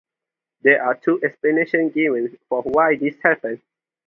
[0.63, 3.61] There are two explanations given for why this happened.